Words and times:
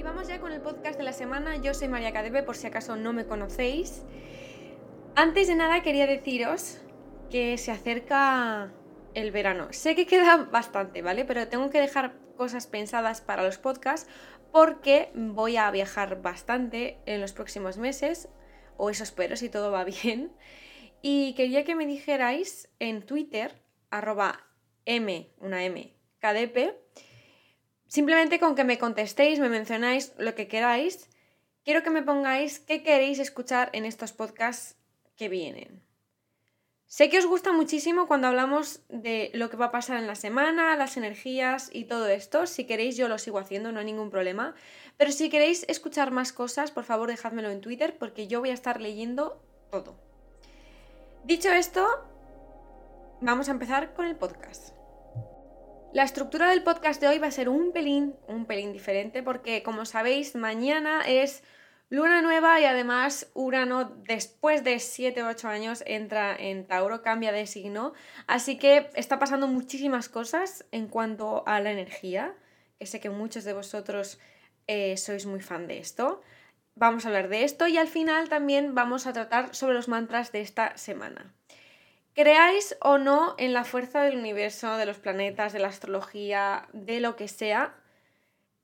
Y 0.00 0.02
vamos 0.02 0.28
ya 0.28 0.40
con 0.40 0.50
el 0.50 0.62
podcast 0.62 0.96
de 0.96 1.04
la 1.04 1.12
semana. 1.12 1.56
Yo 1.56 1.74
soy 1.74 1.86
María 1.86 2.10
Cadebe, 2.10 2.42
por 2.42 2.56
si 2.56 2.66
acaso 2.66 2.96
no 2.96 3.12
me 3.12 3.26
conocéis. 3.26 4.00
Antes 5.14 5.46
de 5.46 5.56
nada 5.56 5.82
quería 5.82 6.06
deciros 6.06 6.78
que 7.30 7.58
se 7.58 7.70
acerca 7.70 8.72
el 9.12 9.30
verano. 9.30 9.68
Sé 9.72 9.94
que 9.94 10.06
queda 10.06 10.38
bastante, 10.38 11.02
¿vale? 11.02 11.26
Pero 11.26 11.48
tengo 11.48 11.68
que 11.68 11.82
dejar 11.82 12.14
cosas 12.38 12.66
pensadas 12.66 13.20
para 13.20 13.42
los 13.42 13.58
podcasts 13.58 14.08
porque 14.52 15.10
voy 15.14 15.58
a 15.58 15.70
viajar 15.70 16.22
bastante 16.22 16.96
en 17.04 17.20
los 17.20 17.34
próximos 17.34 17.76
meses, 17.76 18.30
o 18.78 18.88
eso 18.88 19.04
espero 19.04 19.36
si 19.36 19.50
todo 19.50 19.70
va 19.70 19.84
bien. 20.02 20.32
Y 21.02 21.34
quería 21.34 21.62
que 21.62 21.74
me 21.74 21.84
dijerais 21.84 22.70
en 22.78 23.04
Twitter, 23.04 23.62
arroba 23.90 24.46
m, 24.86 25.30
una 25.40 25.62
m, 25.62 25.94
simplemente 27.90 28.38
con 28.38 28.54
que 28.54 28.62
me 28.62 28.78
contestéis, 28.78 29.40
me 29.40 29.48
mencionáis 29.48 30.12
lo 30.16 30.36
que 30.36 30.46
queráis, 30.46 31.10
quiero 31.64 31.82
que 31.82 31.90
me 31.90 32.02
pongáis 32.02 32.60
qué 32.60 32.84
queréis 32.84 33.18
escuchar 33.18 33.68
en 33.72 33.84
estos 33.84 34.12
podcasts 34.12 34.76
que 35.16 35.28
vienen. 35.28 35.82
Sé 36.86 37.10
que 37.10 37.18
os 37.18 37.26
gusta 37.26 37.52
muchísimo 37.52 38.06
cuando 38.06 38.28
hablamos 38.28 38.80
de 38.88 39.30
lo 39.34 39.50
que 39.50 39.56
va 39.56 39.66
a 39.66 39.70
pasar 39.72 39.98
en 39.98 40.06
la 40.06 40.14
semana, 40.14 40.74
las 40.76 40.96
energías 40.96 41.68
y 41.72 41.84
todo 41.84 42.08
esto. 42.08 42.46
Si 42.46 42.64
queréis 42.64 42.96
yo 42.96 43.08
lo 43.08 43.18
sigo 43.18 43.38
haciendo, 43.38 43.70
no 43.70 43.80
hay 43.80 43.86
ningún 43.86 44.10
problema. 44.10 44.54
Pero 44.96 45.12
si 45.12 45.28
queréis 45.28 45.64
escuchar 45.68 46.10
más 46.10 46.32
cosas, 46.32 46.70
por 46.70 46.84
favor 46.84 47.08
dejádmelo 47.08 47.50
en 47.50 47.60
Twitter 47.60 47.96
porque 47.96 48.26
yo 48.26 48.40
voy 48.40 48.50
a 48.50 48.54
estar 48.54 48.80
leyendo 48.80 49.40
todo. 49.70 49.96
Dicho 51.24 51.50
esto, 51.50 51.86
vamos 53.20 53.48
a 53.48 53.52
empezar 53.52 53.94
con 53.94 54.06
el 54.06 54.16
podcast. 54.16 54.79
La 55.92 56.04
estructura 56.04 56.48
del 56.48 56.62
podcast 56.62 57.00
de 57.00 57.08
hoy 57.08 57.18
va 57.18 57.26
a 57.26 57.32
ser 57.32 57.48
un 57.48 57.72
pelín, 57.72 58.14
un 58.28 58.46
pelín 58.46 58.72
diferente 58.72 59.24
porque 59.24 59.64
como 59.64 59.84
sabéis, 59.84 60.36
mañana 60.36 61.02
es 61.04 61.42
Luna 61.88 62.22
nueva 62.22 62.60
y 62.60 62.64
además 62.64 63.28
Urano 63.34 63.86
después 64.06 64.62
de 64.62 64.78
7 64.78 65.24
o 65.24 65.26
8 65.26 65.48
años 65.48 65.82
entra 65.86 66.36
en 66.36 66.64
Tauro, 66.64 67.02
cambia 67.02 67.32
de 67.32 67.48
signo. 67.48 67.92
Así 68.28 68.56
que 68.56 68.88
está 68.94 69.18
pasando 69.18 69.48
muchísimas 69.48 70.08
cosas 70.08 70.64
en 70.70 70.86
cuanto 70.86 71.42
a 71.48 71.58
la 71.58 71.72
energía, 71.72 72.36
que 72.78 72.86
sé 72.86 73.00
que 73.00 73.10
muchos 73.10 73.42
de 73.42 73.54
vosotros 73.54 74.20
eh, 74.68 74.96
sois 74.96 75.26
muy 75.26 75.40
fan 75.40 75.66
de 75.66 75.78
esto. 75.78 76.22
Vamos 76.76 77.04
a 77.04 77.08
hablar 77.08 77.28
de 77.28 77.42
esto 77.42 77.66
y 77.66 77.78
al 77.78 77.88
final 77.88 78.28
también 78.28 78.76
vamos 78.76 79.08
a 79.08 79.12
tratar 79.12 79.56
sobre 79.56 79.74
los 79.74 79.88
mantras 79.88 80.30
de 80.30 80.42
esta 80.42 80.76
semana. 80.78 81.34
Creáis 82.14 82.76
o 82.80 82.98
no 82.98 83.34
en 83.38 83.52
la 83.52 83.64
fuerza 83.64 84.02
del 84.02 84.16
universo, 84.16 84.76
de 84.76 84.86
los 84.86 84.98
planetas, 84.98 85.52
de 85.52 85.60
la 85.60 85.68
astrología, 85.68 86.68
de 86.72 87.00
lo 87.00 87.16
que 87.16 87.28
sea, 87.28 87.74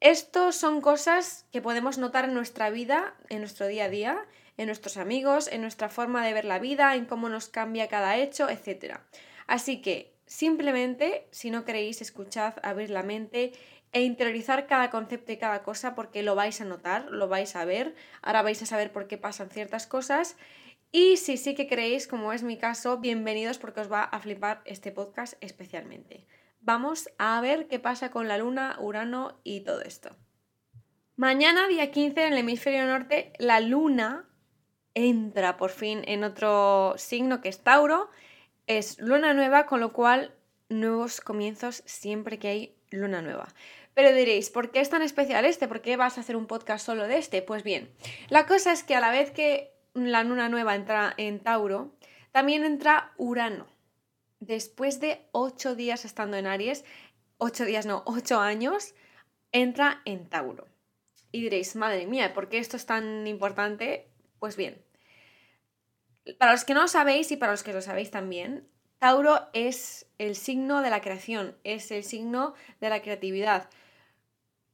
estos 0.01 0.57
son 0.57 0.83
cosas 0.83 1.47
que 1.53 1.63
podemos 1.63 1.97
notar 1.97 2.27
en 2.27 2.35
nuestra 2.35 2.69
vida, 2.69 3.15
en 3.31 3.41
nuestro 3.41 3.67
día 3.67 3.87
a 3.87 3.89
día, 3.89 4.27
en 4.59 4.67
nuestros 4.67 4.99
amigos, 4.99 5.49
en 5.49 5.63
nuestra 5.63 5.89
forma 5.89 6.25
de 6.25 6.35
ver 6.35 6.45
la 6.45 6.59
vida, 6.59 6.95
en 6.95 7.07
cómo 7.07 7.31
nos 7.31 7.49
cambia 7.49 7.89
cada 7.89 8.17
hecho, 8.19 8.51
etc. 8.51 8.99
Así 9.47 9.81
que, 9.81 10.13
simplemente, 10.27 11.27
si 11.31 11.51
no 11.51 11.65
queréis, 11.65 12.03
escuchad, 12.03 12.55
abrir 12.63 12.91
la 12.91 13.03
mente 13.03 13.53
e 13.93 14.03
interiorizar 14.03 14.67
cada 14.67 14.91
concepto 14.91 15.33
y 15.33 15.39
cada 15.39 15.63
cosa 15.63 15.95
porque 15.95 16.23
lo 16.23 16.35
vais 16.35 16.61
a 16.61 16.67
notar, 16.67 17.07
lo 17.11 17.29
vais 17.29 17.57
a 17.57 17.65
ver, 17.65 17.95
ahora 18.21 18.43
vais 18.43 18.61
a 18.61 18.67
saber 18.67 18.93
por 18.93 19.07
qué 19.07 19.17
pasan 19.17 19.49
ciertas 19.49 19.87
cosas. 19.87 20.37
Y 20.93 21.17
si 21.17 21.37
sí 21.37 21.55
que 21.55 21.69
creéis, 21.69 22.07
como 22.07 22.33
es 22.33 22.43
mi 22.43 22.57
caso, 22.57 22.99
bienvenidos 22.99 23.59
porque 23.59 23.81
os 23.81 23.91
va 23.91 24.03
a 24.03 24.21
flipar 24.21 24.63
este 24.65 24.93
podcast 24.93 25.35
especialmente 25.41 26.27
vamos 26.67 27.09
a 27.17 27.41
ver 27.41 27.69
qué 27.69 27.79
pasa 27.79 28.11
con 28.11 28.27
la 28.27 28.39
Luna, 28.39 28.77
Urano 28.81 29.39
y 29.45 29.61
todo 29.61 29.81
esto. 29.83 30.11
Mañana, 31.15 31.69
día 31.69 31.91
15, 31.93 32.27
en 32.27 32.33
el 32.33 32.41
hemisferio 32.41 32.85
norte, 32.85 33.33
la 33.39 33.61
Luna 33.61 34.29
entra 34.93 35.57
por 35.57 35.71
fin 35.71 36.03
en 36.07 36.25
otro 36.25 36.95
signo 36.99 37.41
que 37.41 37.49
es 37.49 37.63
Tauro. 37.63 38.11
Es 38.67 38.99
luna 38.99 39.33
nueva, 39.33 39.67
con 39.67 39.79
lo 39.79 39.93
cual 39.93 40.35
nuevos 40.69 41.21
comienzos 41.21 41.85
siempre 41.87 42.41
que 42.41 42.49
hay 42.49 42.77
luna 42.91 43.23
nueva. 43.23 43.47
Pero 43.95 44.13
diréis, 44.13 44.51
¿por 44.51 44.73
qué 44.73 44.81
es 44.81 44.91
tan 44.91 45.03
especial 45.03 45.45
este? 45.45 45.69
¿Por 45.69 45.81
qué 45.83 45.97
vas 45.97 46.19
a 46.19 46.23
hacer 46.23 46.35
un 46.35 46.49
podcast 46.49 46.85
solo 46.85 47.07
de 47.07 47.19
este? 47.19 47.43
Pues 47.43 47.63
bien, 47.63 47.93
la 48.29 48.47
cosa 48.47 48.73
es 48.73 48.83
que 48.83 48.97
a 48.97 49.01
la 49.01 49.13
vez 49.13 49.31
que 49.31 49.76
la 49.97 50.23
luna 50.23 50.49
nueva 50.49 50.75
entra 50.75 51.15
en 51.17 51.41
Tauro, 51.41 51.95
también 52.33 52.65
entra 52.65 53.13
Urano 53.17 53.67
después 54.41 55.01
de 55.01 55.27
ocho 55.33 55.75
días 55.75 56.05
estando 56.05 56.37
en 56.37 56.47
Aries, 56.47 56.85
ocho 57.39 57.65
días 57.65 57.87
no, 57.87 58.03
ocho 58.07 58.41
años, 58.41 58.95
entra 59.53 60.03
en 60.05 60.29
Tauro. 60.29 60.69
Y 61.33 61.43
diréis, 61.43 61.77
madre 61.77 62.07
mía, 62.07 62.35
¿por 62.35 62.49
qué 62.49 62.59
esto 62.59 62.77
es 62.77 62.87
tan 62.87 63.27
importante? 63.27 64.09
Pues 64.39 64.57
bien, 64.57 64.83
para 66.39 66.53
los 66.53 66.65
que 66.65 66.75
no 66.75 66.83
lo 66.83 66.89
sabéis 66.89 67.31
y 67.31 67.37
para 67.37 67.53
los 67.53 67.63
que 67.63 67.73
lo 67.73 67.83
sabéis 67.83 68.11
también, 68.11 68.69
Tauro 68.99 69.49
es 69.53 70.07
el 70.19 70.37
signo 70.37 70.83
de 70.83 70.91
la 70.91 71.01
creación, 71.01 71.57
es 71.65 71.91
el 71.91 72.05
signo 72.05 72.55
de 72.81 72.89
la 72.89 73.03
creatividad. 73.03 73.69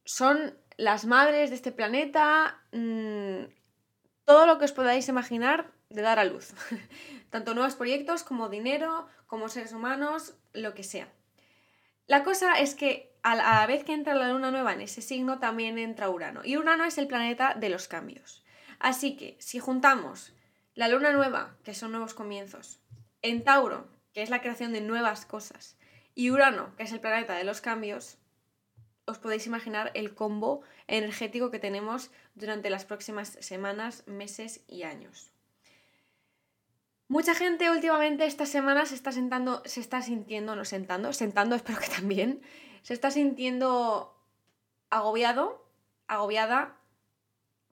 Son 0.05 0.57
las 0.77 1.05
madres 1.05 1.51
de 1.51 1.57
este 1.57 1.73
planeta, 1.73 2.63
mm, 2.73 3.45
todo 4.25 4.47
lo 4.47 4.59
que 4.59 4.65
os 4.65 4.73
podáis 4.73 5.09
imaginar 5.09 5.73
de 5.89 6.03
dar 6.03 6.19
a 6.19 6.25
luz. 6.25 6.55
Tanto 7.31 7.55
nuevos 7.55 7.77
proyectos 7.77 8.25
como 8.25 8.49
dinero, 8.49 9.07
como 9.27 9.49
seres 9.49 9.73
humanos, 9.73 10.35
lo 10.53 10.75
que 10.75 10.85
sea. 10.85 11.09
La 12.07 12.25
cosa 12.25 12.59
es 12.59 12.75
que 12.75 13.13
a 13.23 13.37
la 13.37 13.65
vez 13.67 13.85
que 13.85 13.95
entra 13.95 14.15
la 14.15 14.33
luna 14.33 14.51
nueva 14.51 14.73
en 14.73 14.81
ese 14.81 15.01
signo, 15.01 15.39
también 15.39 15.79
entra 15.79 16.11
Urano. 16.11 16.43
Y 16.45 16.57
Urano 16.57 16.85
es 16.85 16.99
el 16.99 17.07
planeta 17.07 17.55
de 17.55 17.69
los 17.69 17.89
cambios. 17.89 18.45
Así 18.79 19.17
que 19.17 19.37
si 19.41 19.61
juntamos 19.61 20.35
la 20.75 20.89
luna 20.89 21.13
nueva, 21.13 21.57
que 21.63 21.75
son 21.75 21.93
nuevos 21.93 22.15
comienzos, 22.15 22.81
en 23.23 23.45
Tauro, 23.45 23.89
que 24.13 24.23
es 24.23 24.31
la 24.31 24.41
creación 24.41 24.73
de 24.73 24.81
nuevas 24.81 25.25
cosas, 25.25 25.79
y 26.15 26.31
Urano, 26.31 26.75
que 26.77 26.83
es 26.83 26.93
el 26.93 27.01
planeta 27.01 27.35
de 27.35 27.45
los 27.45 27.61
cambios, 27.61 28.19
os 29.05 29.19
podéis 29.19 29.47
imaginar 29.47 29.91
el 29.95 30.15
combo 30.15 30.63
energético 30.87 31.51
que 31.51 31.59
tenemos 31.59 32.11
durante 32.35 32.71
las 32.71 32.85
próximas 32.85 33.37
semanas, 33.41 34.05
meses 34.07 34.65
y 34.69 34.85
años. 34.85 35.33
Mucha 37.09 37.35
gente 37.35 37.71
últimamente 37.71 38.25
esta 38.25 38.47
semana 38.47 38.87
se 38.87 38.95
está 38.95 39.13
sentando, 39.13 39.63
se 39.67 39.81
está 39.81 40.01
sintiendo, 40.01 40.57
no 40.57 40.65
sentando, 40.65 41.13
sentando 41.13 41.55
espero 41.57 41.79
que 41.79 41.89
también, 41.89 42.41
se 42.83 42.95
está 42.95 43.11
sintiendo 43.11 44.17
agobiado, 44.89 45.67
agobiada, 46.07 46.79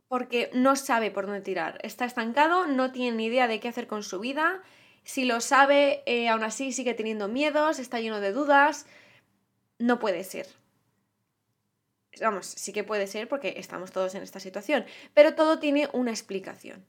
porque 0.09 0.51
no 0.53 0.75
sabe 0.75 1.11
por 1.11 1.27
dónde 1.27 1.41
tirar. 1.41 1.79
Está 1.85 2.05
estancado, 2.05 2.67
no 2.67 2.91
tiene 2.91 3.17
ni 3.17 3.27
idea 3.27 3.47
de 3.47 3.61
qué 3.61 3.69
hacer 3.69 3.87
con 3.87 4.03
su 4.03 4.19
vida. 4.19 4.61
Si 5.05 5.25
lo 5.25 5.41
sabe, 5.41 6.03
eh, 6.05 6.29
aún 6.29 6.43
así 6.43 6.73
sigue 6.73 6.95
teniendo 6.95 7.29
miedos, 7.29 7.79
está 7.79 8.01
lleno 8.01 8.21
de 8.21 8.33
dudas. 8.33 8.87
No 9.79 10.01
puede 10.01 10.25
ser. 10.25 10.60
Vamos, 12.21 12.47
sí 12.47 12.73
que 12.73 12.85
puede 12.85 13.07
ser 13.07 13.29
porque 13.29 13.55
estamos 13.57 13.93
todos 13.93 14.15
en 14.15 14.23
esta 14.23 14.41
situación, 14.41 14.85
pero 15.15 15.35
todo 15.35 15.59
tiene 15.59 15.89
una 15.93 16.11
explicación. 16.11 16.87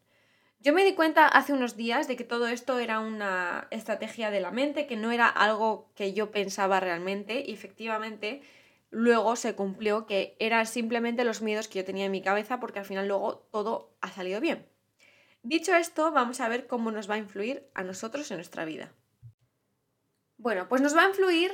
Yo 0.60 0.74
me 0.74 0.86
di 0.86 0.94
cuenta 0.94 1.28
hace 1.28 1.54
unos 1.54 1.76
días 1.76 2.08
de 2.08 2.16
que 2.16 2.24
todo 2.24 2.48
esto 2.48 2.78
era 2.78 3.00
una 3.00 3.68
estrategia 3.72 4.30
de 4.30 4.42
la 4.42 4.52
mente, 4.52 4.86
que 4.86 4.96
no 4.96 5.12
era 5.12 5.28
algo 5.28 5.92
que 5.96 6.14
yo 6.14 6.30
pensaba 6.30 6.80
realmente 6.80 7.44
y 7.48 7.52
efectivamente 7.52 8.42
luego 8.92 9.36
se 9.36 9.56
cumplió 9.56 10.06
que 10.06 10.36
eran 10.40 10.68
simplemente 10.68 11.24
los 11.24 11.42
miedos 11.42 11.68
que 11.68 11.80
yo 11.80 11.86
tenía 11.86 12.06
en 12.06 12.12
mi 12.12 12.22
cabeza 12.22 12.60
porque 12.60 12.78
al 12.78 12.86
final 12.86 13.08
luego 13.08 13.38
todo 13.52 13.96
ha 14.02 14.12
salido 14.12 14.40
bien. 14.40 14.68
Dicho 15.42 15.74
esto, 15.74 16.12
vamos 16.12 16.40
a 16.42 16.50
ver 16.50 16.68
cómo 16.68 16.92
nos 16.92 17.10
va 17.10 17.16
a 17.16 17.20
influir 17.20 17.68
a 17.74 17.84
nosotros 17.84 18.30
en 18.30 18.38
nuestra 18.38 18.64
vida. 18.64 18.94
Bueno, 20.38 20.68
pues 20.70 20.82
nos 20.82 20.96
va 20.96 21.04
a 21.04 21.10
influir 21.10 21.52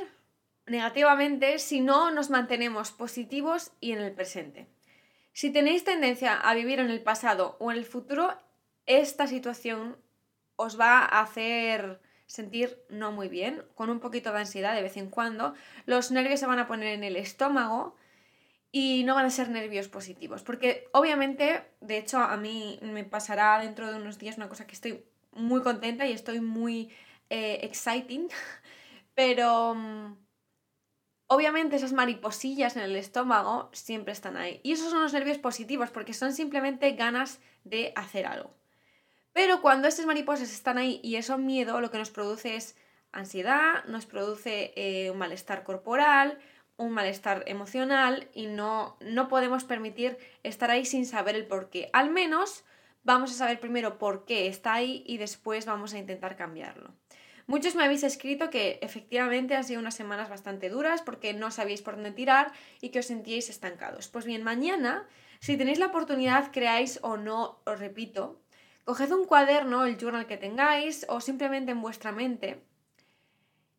negativamente 0.68 1.60
si 1.60 1.82
no 1.82 2.12
nos 2.12 2.30
mantenemos 2.30 2.92
positivos 2.92 3.72
y 3.80 3.94
en 3.94 4.00
el 4.00 4.12
presente. 4.12 4.68
Si 5.34 5.52
tenéis 5.52 5.84
tendencia 5.84 6.36
a 6.36 6.54
vivir 6.54 6.80
en 6.80 6.90
el 6.90 7.02
pasado 7.02 7.58
o 7.60 7.72
en 7.72 7.78
el 7.78 7.86
futuro, 7.86 8.34
esta 8.86 9.28
situación 9.28 9.98
os 10.56 10.80
va 10.80 11.00
a 11.00 11.22
hacer 11.22 12.02
sentir 12.26 12.84
no 12.90 13.12
muy 13.12 13.30
bien, 13.30 13.64
con 13.76 13.90
un 13.90 14.00
poquito 14.00 14.32
de 14.32 14.40
ansiedad 14.40 14.76
de 14.76 14.82
vez 14.82 14.98
en 14.98 15.10
cuando. 15.10 15.54
Los 15.86 16.12
nervios 16.12 16.40
se 16.40 16.46
van 16.46 16.60
a 16.60 16.68
poner 16.68 16.88
en 16.94 17.04
el 17.04 17.16
estómago 17.16 17.96
y 18.72 19.04
no 19.06 19.16
van 19.16 19.26
a 19.26 19.30
ser 19.30 19.50
nervios 19.50 19.88
positivos. 19.88 20.44
Porque 20.44 20.90
obviamente, 20.92 21.64
de 21.80 21.98
hecho, 21.98 22.20
a 22.20 22.36
mí 22.36 22.80
me 22.82 23.06
pasará 23.06 23.60
dentro 23.60 23.90
de 23.90 23.98
unos 23.98 24.18
días 24.20 24.38
una 24.38 24.50
cosa 24.50 24.68
que 24.68 24.76
estoy 24.76 25.06
muy 25.32 25.62
contenta 25.62 26.06
y 26.06 26.12
estoy 26.12 26.42
muy 26.42 26.92
eh, 27.30 27.60
exciting, 27.62 28.28
pero 29.16 29.76
mm, 29.76 30.27
obviamente 31.28 31.76
esas 31.76 31.94
mariposillas 31.94 32.76
en 32.76 32.84
el 32.84 32.96
estómago 32.96 33.70
siempre 33.74 34.14
están 34.14 34.38
ahí. 34.38 34.60
Y 34.64 34.72
esos 34.72 34.90
son 34.90 35.04
los 35.04 35.14
nervios 35.14 35.38
positivos 35.38 35.90
porque 35.92 36.14
son 36.14 36.34
simplemente 36.34 36.92
ganas 36.92 37.40
de 37.64 37.94
hacer 37.96 38.26
algo. 38.26 38.54
Pero 39.34 39.62
cuando 39.62 39.88
estas 39.88 40.06
mariposas 40.06 40.52
están 40.52 40.78
ahí 40.78 41.00
y 41.04 41.16
eso 41.16 41.38
miedo, 41.38 41.80
lo 41.80 41.92
que 41.92 42.00
nos 42.00 42.10
produce 42.10 42.56
es 42.56 42.76
ansiedad, 43.12 43.86
nos 43.86 44.06
produce 44.06 44.74
eh, 44.76 45.12
un 45.12 45.18
malestar 45.18 45.64
corporal, 45.64 46.40
un 46.78 46.92
malestar 46.92 47.44
emocional 47.48 48.30
y 48.34 48.48
no, 48.48 48.98
no 49.00 49.28
podemos 49.28 49.64
permitir 49.64 50.18
estar 50.44 50.72
ahí 50.72 50.86
sin 50.86 51.06
saber 51.06 51.36
el 51.36 51.46
por 51.46 51.70
qué. 51.70 51.90
Al 51.94 52.10
menos 52.10 52.64
vamos 53.04 53.32
a 53.32 53.36
saber 53.36 53.60
primero 53.60 53.98
por 53.98 54.26
qué 54.26 54.48
está 54.48 54.74
ahí 54.74 55.04
y 55.06 55.18
después 55.18 55.66
vamos 55.66 55.94
a 55.94 55.98
intentar 55.98 56.36
cambiarlo. 56.36 56.94
Muchos 57.48 57.76
me 57.76 57.86
habéis 57.86 58.04
escrito 58.04 58.50
que 58.50 58.78
efectivamente 58.82 59.56
han 59.56 59.64
sido 59.64 59.80
unas 59.80 59.96
semanas 59.96 60.30
bastante 60.30 60.70
duras 60.70 61.02
porque 61.02 61.34
no 61.34 61.50
sabíais 61.50 61.82
por 61.82 61.96
dónde 61.96 62.12
tirar 62.12 62.52
y 62.82 62.90
que 62.90 63.00
os 63.00 63.06
sentíais 63.06 63.50
estancados. 63.50 64.10
Pues 64.10 64.26
bien, 64.26 64.44
mañana, 64.44 65.08
si 65.40 65.56
tenéis 65.56 65.80
la 65.80 65.88
oportunidad, 65.88 66.52
creáis 66.52 67.00
o 67.04 67.16
no, 67.16 67.62
os 67.66 67.80
repito, 67.80 68.42
coged 68.84 69.14
un 69.14 69.26
cuaderno, 69.26 69.86
el 69.86 69.98
journal 69.98 70.28
que 70.28 70.36
tengáis 70.36 71.06
o 71.08 71.22
simplemente 71.22 71.72
en 71.72 71.82
vuestra 71.82 72.12
mente 72.12 72.62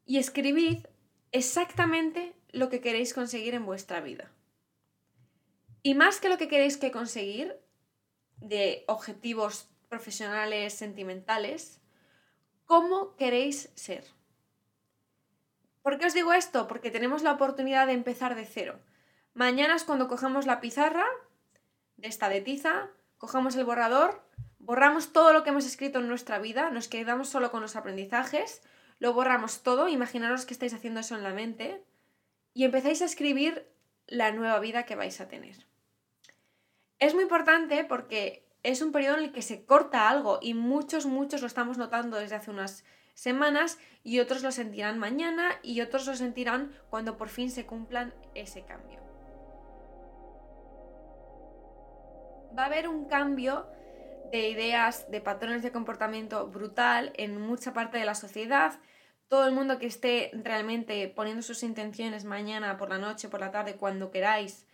y 0.06 0.16
escribid 0.16 0.86
exactamente 1.32 2.34
lo 2.52 2.70
que 2.70 2.80
queréis 2.80 3.12
conseguir 3.12 3.54
en 3.54 3.66
vuestra 3.66 4.00
vida. 4.00 4.32
Y 5.82 5.94
más 5.94 6.20
que 6.20 6.30
lo 6.30 6.38
que 6.38 6.48
queréis 6.48 6.78
que 6.78 6.90
conseguir 6.90 7.54
de 8.38 8.84
objetivos 8.88 9.68
profesionales, 9.90 10.72
sentimentales, 10.72 11.82
¿Cómo 12.68 13.16
queréis 13.16 13.70
ser? 13.76 14.04
¿Por 15.80 15.98
qué 15.98 16.04
os 16.04 16.12
digo 16.12 16.34
esto? 16.34 16.68
Porque 16.68 16.90
tenemos 16.90 17.22
la 17.22 17.32
oportunidad 17.32 17.86
de 17.86 17.94
empezar 17.94 18.34
de 18.34 18.44
cero. 18.44 18.78
Mañana 19.32 19.74
es 19.74 19.84
cuando 19.84 20.06
cogemos 20.06 20.44
la 20.44 20.60
pizarra 20.60 21.06
de 21.96 22.08
esta 22.08 22.28
de 22.28 22.42
tiza, 22.42 22.90
cogemos 23.16 23.56
el 23.56 23.64
borrador, 23.64 24.22
borramos 24.58 25.14
todo 25.14 25.32
lo 25.32 25.44
que 25.44 25.48
hemos 25.48 25.64
escrito 25.64 26.00
en 26.00 26.08
nuestra 26.08 26.40
vida, 26.40 26.68
nos 26.68 26.88
quedamos 26.88 27.30
solo 27.30 27.50
con 27.50 27.62
los 27.62 27.74
aprendizajes, 27.74 28.60
lo 28.98 29.14
borramos 29.14 29.62
todo, 29.62 29.88
imaginaros 29.88 30.44
que 30.44 30.52
estáis 30.52 30.74
haciendo 30.74 31.00
eso 31.00 31.16
en 31.16 31.22
la 31.22 31.32
mente, 31.32 31.82
y 32.52 32.64
empezáis 32.64 33.00
a 33.00 33.06
escribir 33.06 33.66
la 34.06 34.30
nueva 34.30 34.60
vida 34.60 34.84
que 34.84 34.94
vais 34.94 35.22
a 35.22 35.28
tener. 35.28 35.56
Es 36.98 37.14
muy 37.14 37.22
importante 37.22 37.82
porque 37.84 38.46
es 38.62 38.82
un 38.82 38.92
periodo 38.92 39.18
en 39.18 39.24
el 39.24 39.32
que 39.32 39.42
se 39.42 39.64
corta 39.64 40.08
algo 40.08 40.38
y 40.42 40.54
muchos, 40.54 41.06
muchos 41.06 41.40
lo 41.40 41.46
estamos 41.46 41.78
notando 41.78 42.16
desde 42.16 42.36
hace 42.36 42.50
unas 42.50 42.84
semanas 43.14 43.78
y 44.04 44.20
otros 44.20 44.42
lo 44.42 44.52
sentirán 44.52 44.98
mañana 44.98 45.58
y 45.62 45.80
otros 45.80 46.06
lo 46.06 46.14
sentirán 46.14 46.72
cuando 46.88 47.16
por 47.16 47.28
fin 47.28 47.50
se 47.50 47.66
cumplan 47.66 48.14
ese 48.34 48.64
cambio. 48.64 49.00
Va 52.56 52.62
a 52.62 52.66
haber 52.66 52.88
un 52.88 53.06
cambio 53.06 53.66
de 54.30 54.48
ideas, 54.48 55.10
de 55.10 55.20
patrones 55.20 55.62
de 55.62 55.72
comportamiento 55.72 56.46
brutal 56.48 57.12
en 57.16 57.40
mucha 57.40 57.72
parte 57.72 57.98
de 57.98 58.04
la 58.04 58.14
sociedad. 58.14 58.78
Todo 59.28 59.46
el 59.46 59.54
mundo 59.54 59.78
que 59.78 59.86
esté 59.86 60.30
realmente 60.32 61.08
poniendo 61.08 61.42
sus 61.42 61.62
intenciones 61.62 62.24
mañana, 62.24 62.76
por 62.76 62.88
la 62.88 62.98
noche, 62.98 63.28
por 63.28 63.40
la 63.40 63.50
tarde, 63.50 63.76
cuando 63.76 64.10
queráis, 64.10 64.66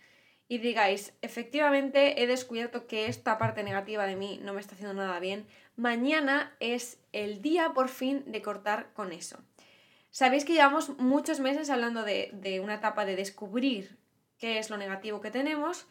y 0.47 0.59
digáis, 0.59 1.13
efectivamente 1.21 2.21
he 2.21 2.27
descubierto 2.27 2.87
que 2.87 3.07
esta 3.07 3.37
parte 3.37 3.63
negativa 3.63 4.05
de 4.05 4.15
mí 4.15 4.39
no 4.43 4.53
me 4.53 4.61
está 4.61 4.75
haciendo 4.75 4.93
nada 4.93 5.19
bien, 5.19 5.47
mañana 5.75 6.55
es 6.59 6.99
el 7.11 7.41
día 7.41 7.73
por 7.73 7.89
fin 7.89 8.23
de 8.27 8.41
cortar 8.41 8.93
con 8.93 9.11
eso. 9.11 9.39
Sabéis 10.11 10.45
que 10.45 10.53
llevamos 10.53 10.97
muchos 10.97 11.39
meses 11.39 11.69
hablando 11.69 12.03
de, 12.03 12.29
de 12.33 12.59
una 12.59 12.75
etapa 12.75 13.05
de 13.05 13.15
descubrir 13.15 13.97
qué 14.37 14.59
es 14.59 14.69
lo 14.69 14.77
negativo 14.77 15.19
que 15.19 15.31
tenemos 15.31 15.87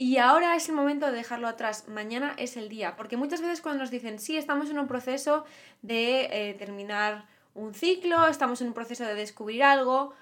y 0.00 0.18
ahora 0.18 0.54
es 0.54 0.68
el 0.68 0.76
momento 0.76 1.06
de 1.06 1.12
dejarlo 1.12 1.48
atrás. 1.48 1.88
Mañana 1.88 2.34
es 2.38 2.56
el 2.56 2.68
día. 2.68 2.94
Porque 2.94 3.16
muchas 3.16 3.40
veces 3.40 3.60
cuando 3.60 3.82
nos 3.82 3.90
dicen, 3.90 4.20
sí, 4.20 4.36
estamos 4.36 4.70
en 4.70 4.78
un 4.78 4.86
proceso 4.86 5.44
de 5.82 6.28
eh, 6.30 6.54
terminar 6.54 7.26
un 7.54 7.74
ciclo, 7.74 8.28
estamos 8.28 8.60
en 8.60 8.68
un 8.68 8.74
proceso 8.74 9.04
de 9.04 9.14
descubrir 9.14 9.64
algo, 9.64 10.14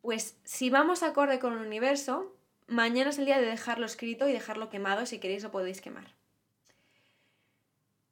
pues 0.00 0.36
si 0.42 0.68
vamos 0.70 1.04
acorde 1.04 1.38
con 1.38 1.52
el 1.52 1.64
universo, 1.64 2.34
mañana 2.66 3.10
es 3.10 3.18
el 3.18 3.26
día 3.26 3.38
de 3.38 3.46
dejarlo 3.46 3.86
escrito 3.86 4.28
y 4.28 4.32
dejarlo 4.32 4.70
quemado, 4.70 5.06
si 5.06 5.18
queréis 5.18 5.42
lo 5.42 5.50
podéis 5.50 5.80
quemar. 5.80 6.14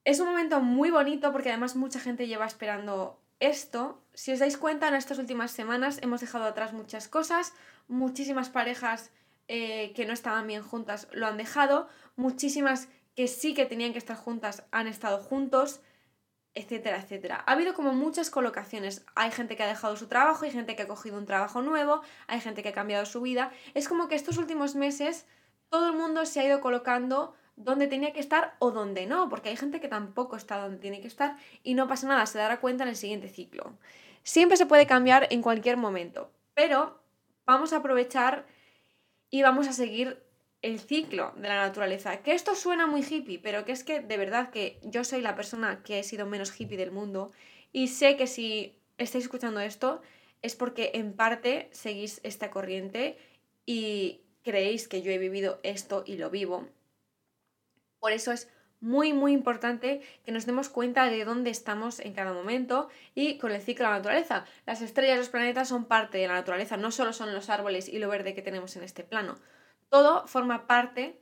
Es 0.05 0.19
un 0.21 0.29
momento 0.29 0.61
muy 0.61 0.91
bonito 0.91 1.33
porque 1.33 1.51
además 1.51 1.77
mucha 1.77 2.01
gente 2.01 2.27
lleva 2.27 2.47
esperando 2.47 3.21
esto. 3.39 4.03
Si 4.15 4.33
os 4.33 4.39
dais 4.39 4.57
cuenta, 4.57 4.89
en 4.89 4.95
estas 4.95 5.19
últimas 5.19 5.51
semanas 5.51 5.99
hemos 6.03 6.21
dejado 6.21 6.45
atrás 6.45 6.73
muchas 6.73 7.09
cosas, 7.09 7.55
muchísimas 7.89 8.49
parejas 8.49 9.11
eh, 9.49 9.93
que 9.95 10.07
no 10.07 10.13
estaban 10.13 10.47
bien 10.47 10.63
juntas 10.63 11.09
lo 11.13 11.27
han 11.27 11.37
dejado, 11.37 11.89
muchísimas 12.17 12.89
que 13.17 13.27
sí 13.27 13.53
que 13.55 13.67
tenían 13.67 13.93
que 13.93 13.99
estar 13.99 14.17
juntas 14.17 14.65
han 14.71 14.87
estado 14.87 15.19
juntos, 15.19 15.81
etcétera, 16.55 16.99
etcétera. 16.99 17.45
Ha 17.47 17.53
habido 17.53 17.75
como 17.75 17.93
muchas 17.93 18.31
colocaciones. 18.31 19.05
Hay 19.15 19.31
gente 19.31 19.57
que 19.57 19.63
ha 19.63 19.69
dejado 19.69 19.97
su 19.97 20.09
trabajo, 20.09 20.45
hay 20.45 20.51
gente 20.51 20.77
que 20.77 20.83
ha 20.83 20.89
cogido 20.89 21.19
un 21.19 21.27
trabajo 21.27 21.63
nuevo, 21.63 22.03
hay 22.27 22.41
gente 22.41 22.63
que 22.63 22.71
ha 22.71 22.73
cambiado 22.73 23.07
su 23.07 23.21
vida. 23.21 23.53
Es 23.75 23.89
como 23.89 24.09
que 24.09 24.15
estos 24.15 24.39
últimos 24.39 24.75
meses 24.75 25.27
todo 25.69 25.89
el 25.89 25.97
mundo 25.97 26.27
se 26.27 26.41
ha 26.41 26.45
ido 26.45 26.61
colocando 26.61 27.35
donde 27.57 27.87
tenía 27.87 28.13
que 28.13 28.21
estar 28.21 28.57
o 28.59 28.71
donde 28.71 29.07
no, 29.07 29.29
porque 29.29 29.51
hay 29.51 29.57
gente 29.57 29.81
que 29.81 29.89
tampoco 29.89 30.37
está 30.37 30.59
donde 30.59 30.79
tiene 30.79 31.01
que 31.01 31.07
estar 31.07 31.37
y 31.63 31.75
no 31.75 31.87
pasa 31.89 32.09
nada, 32.09 32.27
se 32.27 32.39
dará 32.39 32.61
cuenta 32.61 32.85
en 32.85 32.91
el 32.91 32.97
siguiente 32.97 33.29
ciclo. 33.29 33.79
Siempre 34.23 34.57
se 34.57 34.67
puede 34.67 34.87
cambiar 34.87 35.29
en 35.31 35.43
cualquier 35.43 35.77
momento, 35.77 36.33
pero 36.55 37.01
vamos 37.47 37.73
a 37.73 37.77
aprovechar 37.77 38.47
y 39.31 39.43
vamos 39.43 39.69
a 39.69 39.73
seguir 39.73 40.23
el 40.63 40.79
ciclo 40.79 41.33
de 41.37 41.49
la 41.49 41.67
naturaleza. 41.67 42.23
Que 42.23 42.33
esto 42.33 42.55
suena 42.55 42.87
muy 42.87 43.03
hippie, 43.03 43.39
pero 43.39 43.65
que 43.65 43.73
es 43.73 43.85
que 43.85 44.01
de 44.01 44.17
verdad 44.17 44.51
que 44.51 44.79
yo 44.83 45.05
soy 45.05 45.23
la 45.23 45.35
persona 45.35 45.83
que 45.83 45.99
he 45.99 46.03
sido 46.03 46.27
menos 46.27 46.59
hippie 46.59 46.77
del 46.77 46.91
mundo 46.91 47.33
y 47.73 47.89
sé 47.89 48.17
que 48.17 48.27
si 48.27 48.77
estáis 48.99 49.25
escuchando 49.25 49.61
esto 49.61 50.03
es 50.43 50.57
porque 50.57 50.93
en 50.95 51.15
parte 51.15 51.69
seguís 51.73 52.21
esta 52.25 52.51
corriente 52.51 53.19
y 53.67 54.23
creéis 54.43 54.89
que 54.89 55.03
yo 55.03 55.13
he 55.13 55.19
vivido 55.19 55.61
esto 55.63 56.03
y 56.07 56.17
lo 56.17 56.31
vivo. 56.31 56.69
Por 57.99 58.13
eso 58.13 58.33
es 58.33 58.49
muy 58.83 59.13
muy 59.13 59.33
importante 59.33 60.01
que 60.25 60.33
nos 60.33 60.47
demos 60.47 60.71
cuenta 60.71 61.05
de 61.11 61.25
dónde 61.27 61.51
estamos 61.51 62.01
en 62.01 62.15
cada 62.15 62.33
momento 62.33 62.89
y 63.15 63.37
con 63.37 63.53
el 63.53 63.61
ciclo 63.61 63.85
de 63.85 63.91
la 63.91 63.99
naturaleza. 63.99 64.47
Las 64.65 64.81
estrellas 64.81 65.19
los 65.19 65.29
planetas 65.29 65.69
son 65.69 65.85
parte 65.85 66.17
de 66.17 66.27
la 66.27 66.35
naturaleza, 66.35 66.79
no 66.79 66.91
solo 66.91 67.13
son 67.13 67.35
los 67.35 67.51
árboles 67.51 67.89
y 67.89 67.99
lo 67.99 68.09
verde 68.09 68.35
que 68.35 68.43
tenemos 68.43 68.77
en 68.77 68.83
este 68.83 69.05
plano 69.05 69.39
todo 69.91 70.27
forma 70.27 70.67
parte 70.67 71.21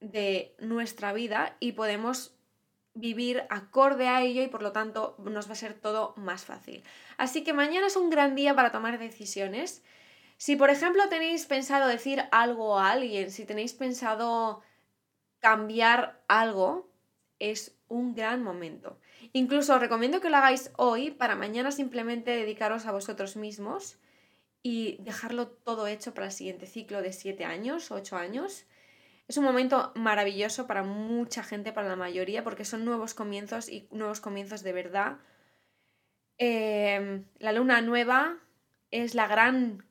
de 0.00 0.54
nuestra 0.58 1.12
vida 1.12 1.56
y 1.60 1.72
podemos 1.72 2.34
vivir 2.94 3.44
acorde 3.50 4.08
a 4.08 4.22
ello 4.22 4.42
y 4.42 4.48
por 4.48 4.62
lo 4.62 4.72
tanto 4.72 5.16
nos 5.18 5.48
va 5.48 5.52
a 5.52 5.56
ser 5.56 5.74
todo 5.74 6.14
más 6.16 6.44
fácil. 6.44 6.82
Así 7.16 7.44
que 7.44 7.52
mañana 7.52 7.88
es 7.88 7.96
un 7.96 8.10
gran 8.10 8.34
día 8.34 8.54
para 8.54 8.72
tomar 8.72 8.98
decisiones. 8.98 9.82
Si 10.36 10.56
por 10.56 10.70
ejemplo 10.70 11.08
tenéis 11.08 11.46
pensado 11.46 11.88
decir 11.88 12.24
algo 12.30 12.78
a 12.78 12.90
alguien, 12.90 13.30
si 13.30 13.44
tenéis 13.44 13.72
pensado 13.74 14.62
cambiar 15.40 16.22
algo, 16.28 16.88
es 17.38 17.76
un 17.88 18.14
gran 18.14 18.42
momento. 18.42 18.98
Incluso 19.32 19.74
os 19.74 19.80
recomiendo 19.80 20.20
que 20.20 20.30
lo 20.30 20.36
hagáis 20.36 20.70
hoy 20.76 21.10
para 21.10 21.36
mañana 21.36 21.70
simplemente 21.70 22.30
dedicaros 22.30 22.86
a 22.86 22.92
vosotros 22.92 23.36
mismos 23.36 23.98
y 24.66 24.96
dejarlo 25.00 25.48
todo 25.48 25.86
hecho 25.86 26.14
para 26.14 26.28
el 26.28 26.32
siguiente 26.32 26.66
ciclo 26.66 27.02
de 27.02 27.12
7 27.12 27.44
años, 27.44 27.90
8 27.90 28.16
años. 28.16 28.64
Es 29.28 29.36
un 29.36 29.44
momento 29.44 29.92
maravilloso 29.94 30.66
para 30.66 30.82
mucha 30.82 31.44
gente, 31.44 31.70
para 31.70 31.86
la 31.86 31.96
mayoría, 31.96 32.42
porque 32.42 32.64
son 32.64 32.86
nuevos 32.86 33.12
comienzos 33.12 33.68
y 33.68 33.86
nuevos 33.90 34.20
comienzos 34.20 34.62
de 34.62 34.72
verdad. 34.72 35.18
Em, 36.38 37.26
la 37.38 37.52
luna 37.52 37.82
nueva 37.82 38.38
es 38.90 39.14
la 39.14 39.26
gran 39.26 39.84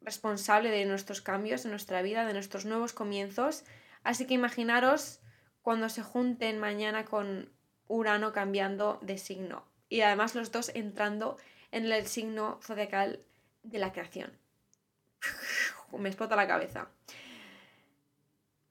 responsable 0.00 0.70
de 0.70 0.86
nuestros 0.86 1.20
cambios 1.20 1.66
en 1.66 1.70
nuestra 1.70 2.00
vida, 2.00 2.26
de 2.26 2.32
nuestros 2.32 2.64
nuevos 2.64 2.94
comienzos. 2.94 3.62
Así 4.04 4.26
que 4.26 4.32
imaginaros 4.32 5.20
cuando 5.60 5.90
se 5.90 6.02
junten 6.02 6.58
mañana 6.58 7.04
con 7.04 7.52
Urano 7.88 8.32
cambiando 8.32 8.98
de 9.02 9.18
signo. 9.18 9.66
Y 9.90 10.00
además 10.00 10.34
los 10.34 10.50
dos 10.50 10.70
entrando 10.74 11.36
en 11.72 11.92
el 11.92 12.06
signo 12.06 12.58
zodiacal 12.62 13.26
de 13.62 13.78
la 13.78 13.92
creación. 13.92 14.32
Me 15.98 16.08
explota 16.08 16.36
la 16.36 16.48
cabeza. 16.48 16.88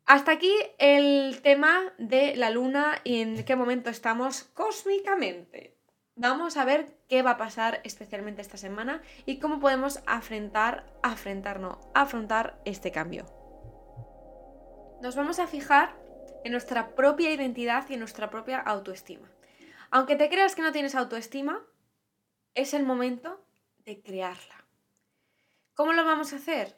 Hasta 0.05 0.33
aquí 0.33 0.53
el 0.77 1.41
tema 1.41 1.93
de 1.97 2.35
la 2.35 2.49
luna 2.49 2.99
y 3.03 3.21
en 3.21 3.45
qué 3.45 3.55
momento 3.55 3.89
estamos 3.89 4.43
cósmicamente. 4.43 5.77
Vamos 6.15 6.57
a 6.57 6.65
ver 6.65 6.97
qué 7.07 7.21
va 7.21 7.31
a 7.31 7.37
pasar 7.37 7.79
especialmente 7.83 8.41
esta 8.41 8.57
semana 8.57 9.01
y 9.25 9.39
cómo 9.39 9.59
podemos 9.59 10.01
afrontar, 10.07 10.85
afrontar, 11.01 11.61
afrontar 11.93 12.61
este 12.65 12.91
cambio. 12.91 13.25
Nos 15.01 15.15
vamos 15.15 15.39
a 15.39 15.47
fijar 15.47 15.95
en 16.43 16.51
nuestra 16.51 16.93
propia 16.93 17.31
identidad 17.31 17.85
y 17.89 17.93
en 17.93 17.99
nuestra 17.99 18.29
propia 18.29 18.59
autoestima. 18.59 19.29
Aunque 19.89 20.15
te 20.15 20.29
creas 20.29 20.55
que 20.55 20.61
no 20.61 20.71
tienes 20.71 20.95
autoestima, 20.95 21.65
es 22.53 22.73
el 22.73 22.83
momento 22.83 23.43
de 23.79 24.01
crearla. 24.01 24.60
¿Cómo 25.73 25.93
lo 25.93 26.03
vamos 26.05 26.33
a 26.33 26.37
hacer? 26.37 26.77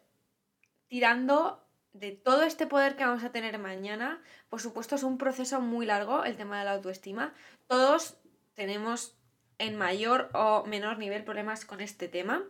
Tirando 0.87 1.63
de 1.93 2.11
todo 2.11 2.43
este 2.43 2.67
poder 2.67 2.95
que 2.95 3.05
vamos 3.05 3.23
a 3.23 3.31
tener 3.31 3.57
mañana. 3.59 4.21
Por 4.49 4.61
supuesto, 4.61 4.95
es 4.95 5.03
un 5.03 5.17
proceso 5.17 5.61
muy 5.61 5.85
largo 5.85 6.23
el 6.23 6.37
tema 6.37 6.59
de 6.59 6.65
la 6.65 6.73
autoestima. 6.73 7.33
Todos 7.67 8.17
tenemos 8.53 9.15
en 9.57 9.77
mayor 9.77 10.29
o 10.33 10.63
menor 10.65 10.97
nivel 10.97 11.23
problemas 11.23 11.65
con 11.65 11.79
este 11.81 12.07
tema. 12.07 12.43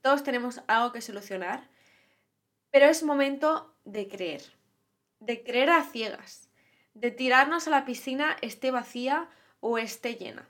todos 0.00 0.22
tenemos 0.22 0.62
algo 0.68 0.92
que 0.92 1.00
solucionar, 1.00 1.68
pero 2.70 2.86
es 2.86 3.02
momento 3.02 3.74
de 3.84 4.06
creer, 4.06 4.42
de 5.18 5.42
creer 5.42 5.70
a 5.70 5.82
ciegas, 5.82 6.48
de 6.94 7.10
tirarnos 7.10 7.66
a 7.66 7.70
la 7.70 7.84
piscina 7.84 8.36
esté 8.40 8.70
vacía 8.70 9.28
o 9.60 9.76
esté 9.76 10.14
llena. 10.14 10.48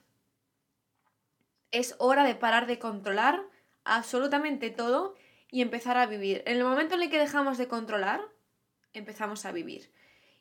Es 1.71 1.97
hora 1.99 2.25
de 2.25 2.35
parar 2.35 2.67
de 2.67 2.79
controlar 2.79 3.43
absolutamente 3.85 4.71
todo 4.71 5.17
y 5.51 5.63
empezar 5.63 5.97
a 5.97 6.07
vivir. 6.07 6.43
En 6.47 6.57
el 6.59 6.65
momento 6.65 6.95
en 6.95 7.03
el 7.03 7.11
que 7.11 7.19
dejamos 7.19 7.59
de 7.59 7.69
controlar, 7.69 8.21
empezamos 8.93 9.45
a 9.45 9.53
vivir. 9.53 9.91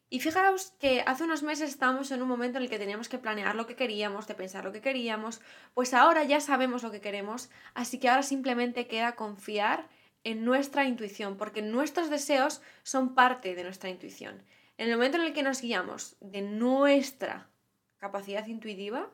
Y 0.10 0.22
fijaos 0.22 0.72
que 0.80 1.04
hace 1.06 1.26
unos 1.26 1.44
meses 1.44 1.70
estábamos 1.70 2.12
en 2.12 2.22
un 2.22 2.30
momento 2.30 2.58
en 2.58 2.64
el 2.64 2.70
que 2.70 2.80
teníamos 2.80 3.10
que 3.10 3.18
planear 3.18 3.56
lo 3.56 3.68
que 3.68 3.76
queríamos, 3.76 4.26
de 4.28 4.36
pensar 4.36 4.64
lo 4.64 4.72
que 4.72 4.82
queríamos, 4.82 5.42
pues 5.74 5.94
ahora 5.94 6.24
ya 6.24 6.40
sabemos 6.40 6.82
lo 6.84 6.92
que 6.92 7.02
queremos, 7.02 7.50
así 7.74 8.00
que 8.00 8.08
ahora 8.08 8.24
simplemente 8.24 8.88
queda 8.88 9.16
confiar 9.16 9.90
en 10.24 10.46
nuestra 10.46 10.86
intuición, 10.86 11.38
porque 11.38 11.62
nuestros 11.62 12.10
deseos 12.10 12.62
son 12.84 13.16
parte 13.16 13.54
de 13.54 13.64
nuestra 13.64 13.90
intuición. 13.90 14.44
En 14.78 14.90
el 14.90 14.96
momento 14.96 15.18
en 15.18 15.24
el 15.24 15.34
que 15.34 15.44
nos 15.44 15.62
guiamos 15.62 16.16
de 16.22 16.42
nuestra 16.42 17.50
capacidad 17.98 18.46
intuitiva, 18.48 19.10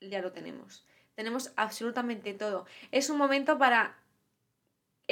ya 0.00 0.20
lo 0.20 0.32
tenemos. 0.32 0.86
Tenemos 1.14 1.52
absolutamente 1.56 2.34
todo. 2.34 2.66
Es 2.90 3.08
un 3.10 3.16
momento 3.16 3.58
para 3.58 3.98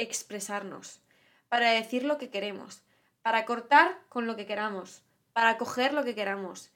expresarnos, 0.01 1.01
para 1.49 1.71
decir 1.71 2.03
lo 2.03 2.17
que 2.17 2.29
queremos, 2.29 2.83
para 3.21 3.45
cortar 3.45 3.99
con 4.09 4.27
lo 4.27 4.35
que 4.35 4.45
queramos, 4.45 5.03
para 5.33 5.57
coger 5.57 5.93
lo 5.93 6.03
que 6.03 6.15
queramos. 6.15 6.71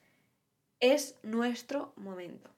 Es 0.80 1.16
nuestro 1.22 1.92
momento. 1.96 2.50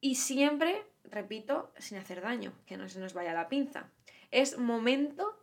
Y 0.00 0.16
siempre, 0.16 0.84
repito, 1.04 1.72
sin 1.78 1.98
hacer 1.98 2.20
daño, 2.20 2.52
que 2.66 2.76
no 2.76 2.88
se 2.88 3.00
nos 3.00 3.14
vaya 3.14 3.32
la 3.32 3.48
pinza. 3.48 3.90
Es 4.30 4.58
momento 4.58 5.38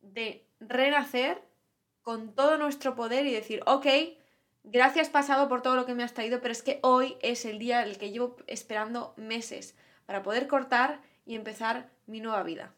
de 0.00 0.46
renacer 0.60 1.42
con 2.02 2.34
todo 2.34 2.56
nuestro 2.58 2.94
poder 2.94 3.26
y 3.26 3.32
decir, 3.32 3.62
ok, 3.66 3.86
gracias 4.62 5.08
pasado 5.08 5.48
por 5.48 5.62
todo 5.62 5.76
lo 5.76 5.86
que 5.86 5.94
me 5.94 6.04
has 6.04 6.14
traído, 6.14 6.40
pero 6.40 6.52
es 6.52 6.62
que 6.62 6.78
hoy 6.82 7.16
es 7.20 7.44
el 7.44 7.58
día 7.58 7.82
el 7.82 7.98
que 7.98 8.10
llevo 8.10 8.36
esperando 8.46 9.14
meses 9.16 9.74
para 10.06 10.22
poder 10.22 10.46
cortar 10.46 11.00
y 11.24 11.34
empezar 11.34 11.90
mi 12.06 12.20
nueva 12.20 12.42
vida. 12.42 12.72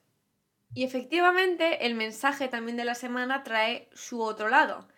Y 0.74 0.84
efectivamente 0.84 1.86
el 1.86 1.94
mensaje 1.94 2.48
también 2.48 2.76
de 2.76 2.84
la 2.84 2.94
semana 2.94 3.42
trae 3.42 3.88
su 3.94 4.22
otro 4.22 4.48
lado, 4.48 4.88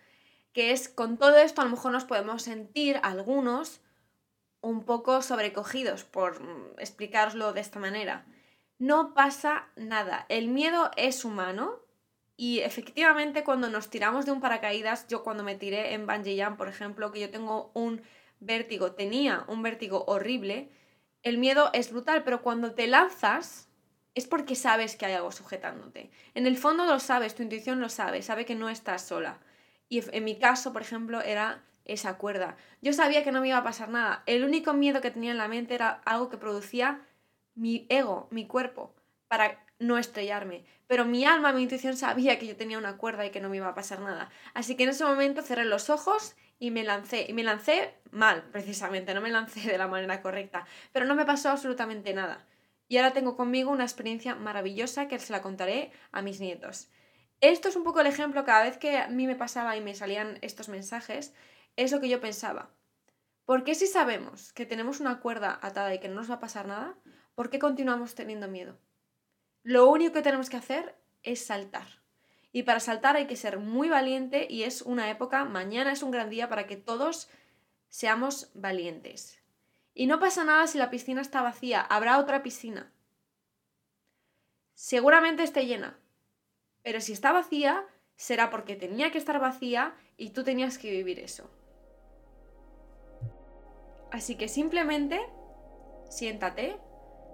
que 0.53 0.71
es 0.71 0.89
con 0.89 1.17
todo 1.17 1.37
esto 1.37 1.61
a 1.61 1.65
lo 1.65 1.71
mejor 1.71 1.91
nos 1.91 2.05
podemos 2.05 2.43
sentir 2.43 2.99
algunos 3.03 3.81
un 4.61 4.83
poco 4.83 5.21
sobrecogidos, 5.21 6.03
por 6.03 6.39
explicaroslo 6.77 7.53
de 7.53 7.61
esta 7.61 7.79
manera. 7.79 8.25
No 8.77 9.13
pasa 9.13 9.69
nada, 9.75 10.25
el 10.29 10.47
miedo 10.47 10.91
es 10.97 11.25
humano 11.25 11.79
y 12.35 12.59
efectivamente 12.59 13.43
cuando 13.43 13.69
nos 13.69 13.89
tiramos 13.89 14.25
de 14.25 14.31
un 14.31 14.41
paracaídas, 14.41 15.07
yo 15.07 15.23
cuando 15.23 15.43
me 15.43 15.55
tiré 15.55 15.93
en 15.93 16.07
Bungee 16.07 16.43
por 16.57 16.67
ejemplo, 16.67 17.11
que 17.11 17.19
yo 17.19 17.29
tengo 17.29 17.71
un 17.73 18.01
vértigo, 18.39 18.93
tenía 18.93 19.45
un 19.47 19.61
vértigo 19.61 20.03
horrible, 20.07 20.71
el 21.23 21.37
miedo 21.37 21.69
es 21.73 21.91
brutal, 21.91 22.23
pero 22.23 22.41
cuando 22.41 22.73
te 22.73 22.87
lanzas, 22.87 23.70
es 24.15 24.27
porque 24.27 24.55
sabes 24.55 24.95
que 24.95 25.05
hay 25.05 25.13
algo 25.13 25.31
sujetándote. 25.31 26.11
En 26.33 26.45
el 26.47 26.57
fondo 26.57 26.85
lo 26.85 26.99
sabes, 26.99 27.35
tu 27.35 27.43
intuición 27.43 27.79
lo 27.79 27.89
sabe, 27.89 28.21
sabe 28.21 28.45
que 28.45 28.55
no 28.55 28.69
estás 28.69 29.03
sola. 29.03 29.39
Y 29.89 30.03
en 30.15 30.23
mi 30.23 30.37
caso, 30.37 30.73
por 30.73 30.81
ejemplo, 30.81 31.21
era 31.21 31.63
esa 31.85 32.17
cuerda. 32.17 32.57
Yo 32.81 32.93
sabía 32.93 33.23
que 33.23 33.31
no 33.31 33.41
me 33.41 33.49
iba 33.49 33.57
a 33.57 33.63
pasar 33.63 33.89
nada. 33.89 34.23
El 34.25 34.43
único 34.43 34.73
miedo 34.73 35.01
que 35.01 35.11
tenía 35.11 35.31
en 35.31 35.37
la 35.37 35.47
mente 35.47 35.75
era 35.75 36.01
algo 36.05 36.29
que 36.29 36.37
producía 36.37 37.01
mi 37.55 37.85
ego, 37.89 38.27
mi 38.31 38.47
cuerpo, 38.47 38.95
para 39.27 39.65
no 39.79 39.97
estrellarme. 39.97 40.65
Pero 40.87 41.05
mi 41.05 41.25
alma, 41.25 41.53
mi 41.53 41.63
intuición 41.63 41.95
sabía 41.95 42.37
que 42.37 42.47
yo 42.47 42.55
tenía 42.55 42.77
una 42.77 42.97
cuerda 42.97 43.25
y 43.25 43.31
que 43.31 43.41
no 43.41 43.49
me 43.49 43.57
iba 43.57 43.67
a 43.67 43.75
pasar 43.75 43.99
nada. 44.01 44.29
Así 44.53 44.75
que 44.75 44.83
en 44.83 44.89
ese 44.89 45.05
momento 45.05 45.41
cerré 45.41 45.65
los 45.65 45.89
ojos 45.89 46.35
y 46.59 46.71
me 46.71 46.83
lancé. 46.83 47.25
Y 47.27 47.33
me 47.33 47.43
lancé 47.43 47.95
mal, 48.11 48.43
precisamente, 48.51 49.13
no 49.13 49.21
me 49.21 49.31
lancé 49.31 49.61
de 49.61 49.77
la 49.77 49.87
manera 49.87 50.21
correcta. 50.21 50.65
Pero 50.91 51.05
no 51.05 51.15
me 51.15 51.25
pasó 51.25 51.49
absolutamente 51.49 52.13
nada 52.13 52.45
y 52.91 52.97
ahora 52.97 53.13
tengo 53.13 53.37
conmigo 53.37 53.71
una 53.71 53.85
experiencia 53.85 54.35
maravillosa 54.35 55.07
que 55.07 55.17
se 55.17 55.31
la 55.31 55.41
contaré 55.41 55.93
a 56.11 56.21
mis 56.21 56.41
nietos. 56.41 56.89
Esto 57.39 57.69
es 57.69 57.77
un 57.77 57.85
poco 57.85 58.01
el 58.01 58.07
ejemplo, 58.07 58.43
cada 58.43 58.65
vez 58.65 58.77
que 58.77 58.97
a 58.97 59.07
mí 59.07 59.27
me 59.27 59.37
pasaba 59.37 59.77
y 59.77 59.81
me 59.81 59.95
salían 59.95 60.37
estos 60.41 60.67
mensajes, 60.67 61.33
es 61.77 61.93
lo 61.93 62.01
que 62.01 62.09
yo 62.09 62.19
pensaba. 62.19 62.69
¿Por 63.45 63.63
qué 63.63 63.75
si 63.75 63.87
sabemos 63.87 64.51
que 64.51 64.65
tenemos 64.65 64.99
una 64.99 65.21
cuerda 65.21 65.57
atada 65.61 65.95
y 65.95 66.01
que 66.01 66.09
no 66.09 66.15
nos 66.15 66.29
va 66.29 66.35
a 66.35 66.39
pasar 66.41 66.67
nada, 66.67 66.97
por 67.33 67.49
qué 67.49 67.59
continuamos 67.59 68.13
teniendo 68.13 68.49
miedo? 68.49 68.77
Lo 69.63 69.89
único 69.89 70.11
que 70.11 70.21
tenemos 70.21 70.49
que 70.49 70.57
hacer 70.57 70.97
es 71.23 71.45
saltar. 71.45 71.87
Y 72.51 72.63
para 72.63 72.81
saltar 72.81 73.15
hay 73.15 73.25
que 73.25 73.37
ser 73.37 73.57
muy 73.57 73.87
valiente 73.87 74.47
y 74.49 74.63
es 74.63 74.81
una 74.81 75.09
época, 75.09 75.45
mañana 75.45 75.93
es 75.93 76.03
un 76.03 76.11
gran 76.11 76.29
día 76.29 76.49
para 76.49 76.67
que 76.67 76.75
todos 76.75 77.29
seamos 77.87 78.51
valientes. 78.53 79.40
Y 79.93 80.07
no 80.07 80.19
pasa 80.19 80.43
nada 80.43 80.67
si 80.67 80.77
la 80.77 80.89
piscina 80.89 81.21
está 81.21 81.41
vacía, 81.41 81.81
habrá 81.81 82.19
otra 82.19 82.43
piscina. 82.43 82.91
Seguramente 84.73 85.43
esté 85.43 85.65
llena, 85.65 85.99
pero 86.81 87.01
si 87.01 87.13
está 87.13 87.31
vacía, 87.31 87.85
será 88.15 88.49
porque 88.49 88.75
tenía 88.75 89.11
que 89.11 89.17
estar 89.17 89.39
vacía 89.39 89.95
y 90.17 90.29
tú 90.29 90.43
tenías 90.43 90.77
que 90.77 90.91
vivir 90.91 91.19
eso. 91.19 91.49
Así 94.11 94.35
que 94.35 94.47
simplemente 94.47 95.19
siéntate. 96.09 96.79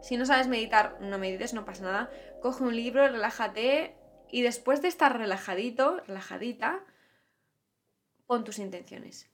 Si 0.01 0.15
no 0.15 0.25
sabes 0.25 0.47
meditar, 0.47 0.97
no 1.01 1.17
medites, 1.17 1.53
no 1.53 1.65
pasa 1.65 1.83
nada. 1.83 2.11
Coge 2.41 2.63
un 2.63 2.75
libro, 2.75 3.07
relájate 3.07 3.95
y 4.29 4.41
después 4.41 4.81
de 4.81 4.87
estar 4.87 5.17
relajadito, 5.17 6.01
relajadita, 6.01 6.85
pon 8.25 8.43
tus 8.43 8.59
intenciones. 8.59 9.29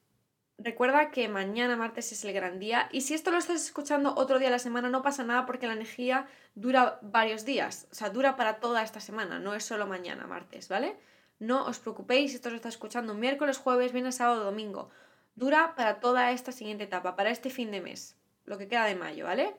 Recuerda 0.59 1.09
que 1.09 1.27
mañana 1.27 1.75
martes 1.75 2.11
es 2.11 2.23
el 2.23 2.33
gran 2.33 2.59
día 2.59 2.87
y 2.91 3.01
si 3.01 3.15
esto 3.15 3.31
lo 3.31 3.37
estás 3.37 3.65
escuchando 3.65 4.13
otro 4.15 4.37
día 4.37 4.49
de 4.49 4.53
la 4.53 4.59
semana 4.59 4.89
no 4.89 5.01
pasa 5.01 5.23
nada 5.23 5.45
porque 5.47 5.65
la 5.65 5.73
energía 5.73 6.27
dura 6.53 6.99
varios 7.01 7.43
días, 7.43 7.87
o 7.91 7.95
sea, 7.95 8.11
dura 8.11 8.35
para 8.35 8.59
toda 8.59 8.83
esta 8.83 8.99
semana, 8.99 9.39
no 9.39 9.55
es 9.55 9.65
solo 9.65 9.87
mañana 9.87 10.27
martes, 10.27 10.69
¿vale? 10.69 10.95
No 11.39 11.65
os 11.65 11.79
preocupéis 11.79 12.35
esto 12.35 12.51
lo 12.51 12.55
estás 12.55 12.75
escuchando 12.75 13.15
miércoles, 13.15 13.57
jueves, 13.57 13.91
viernes, 13.91 14.15
sábado, 14.15 14.43
domingo. 14.43 14.91
Dura 15.35 15.73
para 15.75 15.99
toda 15.99 16.31
esta 16.31 16.51
siguiente 16.51 16.83
etapa, 16.83 17.15
para 17.15 17.31
este 17.31 17.49
fin 17.49 17.71
de 17.71 17.81
mes, 17.81 18.15
lo 18.45 18.59
que 18.59 18.67
queda 18.67 18.85
de 18.85 18.95
mayo, 18.95 19.25
¿vale? 19.25 19.55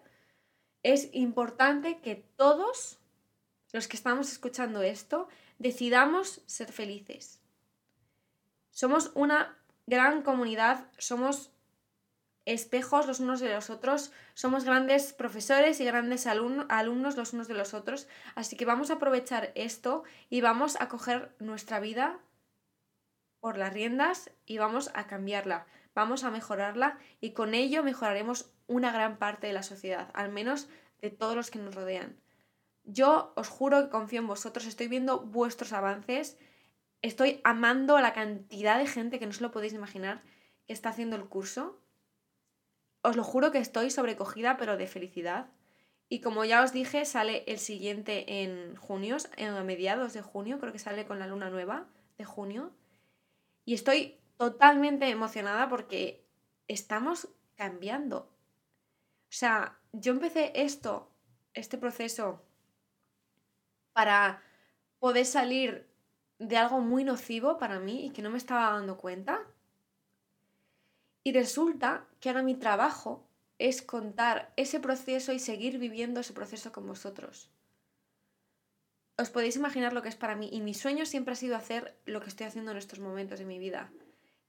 Es 0.85 1.09
importante 1.13 1.99
que 1.99 2.15
todos 2.37 3.01
los 3.73 3.89
que 3.89 3.97
estamos 3.97 4.31
escuchando 4.31 4.83
esto 4.83 5.29
decidamos 5.59 6.43
ser 6.47 6.71
felices. 6.71 7.41
Somos 8.71 9.11
una 9.15 9.59
gran 9.87 10.23
comunidad, 10.23 10.87
somos 10.99 11.51
espejos 12.45 13.07
los 13.07 13.21
unos 13.21 13.41
de 13.41 13.53
los 13.53 13.71
otros, 13.71 14.13
somos 14.35 14.65
grandes 14.65 15.13
profesores 15.13 15.81
y 15.81 15.85
grandes 15.85 16.27
alumnos 16.27 17.17
los 17.17 17.33
unos 17.33 17.49
de 17.49 17.55
los 17.55 17.73
otros, 17.75 18.07
así 18.35 18.57
que 18.57 18.67
vamos 18.67 18.91
a 18.91 18.95
aprovechar 18.95 19.53
esto 19.55 20.05
y 20.29 20.41
vamos 20.41 20.77
a 20.81 20.89
coger 20.89 21.35
nuestra 21.39 21.81
vida 21.81 22.19
por 23.41 23.57
las 23.57 23.73
riendas 23.73 24.31
y 24.47 24.59
vamos 24.59 24.91
a 24.95 25.07
cambiarla, 25.07 25.67
vamos 25.95 26.25
a 26.25 26.31
mejorarla 26.31 26.99
y 27.21 27.31
con 27.31 27.55
ello 27.55 27.83
mejoraremos 27.83 28.51
una 28.67 28.93
gran 28.93 29.19
parte 29.19 29.47
de 29.47 29.53
la 29.53 29.63
sociedad, 29.63 30.11
al 30.15 30.31
menos 30.31 30.69
de 31.01 31.11
todos 31.11 31.37
los 31.37 31.51
que 31.51 31.59
nos 31.59 31.75
rodean. 31.75 32.17
Yo 32.85 33.33
os 33.37 33.49
juro 33.49 33.83
que 33.83 33.91
confío 33.91 34.21
en 34.21 34.27
vosotros, 34.27 34.67
estoy 34.67 34.89
viendo 34.89 35.21
vuestros 35.21 35.73
avances 35.73 36.39
Estoy 37.05 37.43
amando 37.45 38.01
la 38.01 38.15
cantidad 38.15 38.79
de 38.79 38.87
gente 38.87 39.19
que 39.19 39.27
no 39.27 39.31
os 39.33 39.43
lo 39.43 39.51
podéis 39.51 39.75
imaginar 39.75 40.23
que 40.67 40.73
está 40.73 40.89
haciendo 40.89 41.17
el 41.17 41.29
curso. 41.29 41.79
Os 43.03 43.15
lo 43.15 43.23
juro 43.23 43.53
que 43.53 43.59
estoy 43.59 43.91
sobrecogida, 43.91 44.57
pero 44.57 44.79
de 44.79 44.87
felicidad. 44.87 45.51
Y 46.09 46.23
como 46.23 46.47
ya 46.47 46.63
os 46.63 46.73
dije, 46.73 47.05
sale 47.05 47.45
el 47.47 47.59
siguiente 47.59 48.43
en 48.43 48.75
junio, 48.77 49.19
en 49.37 49.67
mediados 49.67 50.15
de 50.15 50.23
junio, 50.23 50.59
creo 50.59 50.73
que 50.73 50.79
sale 50.79 51.05
con 51.05 51.19
la 51.19 51.27
luna 51.27 51.51
nueva 51.51 51.91
de 52.17 52.25
junio. 52.25 52.73
Y 53.67 53.75
estoy 53.75 54.19
totalmente 54.39 55.11
emocionada 55.11 55.69
porque 55.69 56.25
estamos 56.69 57.29
cambiando. 57.55 58.31
O 59.29 59.37
sea, 59.37 59.79
yo 59.93 60.13
empecé 60.13 60.53
esto, 60.55 61.13
este 61.53 61.77
proceso, 61.77 62.43
para 63.93 64.43
poder 64.99 65.27
salir 65.27 65.94
de 66.39 66.57
algo 66.57 66.81
muy 66.81 67.05
nocivo 67.05 67.59
para 67.59 67.81
mí 67.81 68.07
y 68.07 68.11
que 68.11 68.23
no 68.23 68.31
me 68.31 68.39
estaba 68.39 68.71
dando 68.71 68.99
cuenta. 68.99 69.43
Y 71.23 71.33
resulta 71.33 72.07
que 72.21 72.29
ahora 72.29 72.43
mi 72.43 72.55
trabajo 72.55 73.27
es 73.59 73.83
contar 73.83 74.53
ese 74.57 74.81
proceso 74.81 75.33
y 75.33 75.39
seguir 75.39 75.79
viviendo 75.79 76.21
ese 76.21 76.33
proceso 76.33 76.73
con 76.73 76.87
vosotros. 76.87 77.51
Os 79.17 79.31
podéis 79.31 79.57
imaginar 79.57 79.93
lo 79.93 80.03
que 80.03 80.09
es 80.09 80.17
para 80.17 80.35
mí 80.35 80.49
y 80.53 80.61
mi 80.61 80.75
sueño 80.75 81.07
siempre 81.07 81.33
ha 81.33 81.37
sido 81.37 81.57
hacer 81.57 81.97
lo 82.05 82.21
que 82.21 82.29
estoy 82.29 82.47
haciendo 82.47 82.73
en 82.73 82.79
estos 82.79 82.99
momentos 82.99 83.39
de 83.39 83.45
mi 83.45 83.61
vida, 83.61 83.91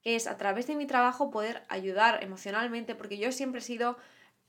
que 0.02 0.16
es 0.16 0.26
a 0.26 0.38
través 0.38 0.66
de 0.66 0.76
mi 0.76 0.88
trabajo 0.88 1.30
poder 1.30 1.64
ayudar 1.70 2.24
emocionalmente, 2.24 2.96
porque 2.96 3.20
yo 3.20 3.32
siempre 3.32 3.60
he 3.60 3.64
sido 3.64 3.98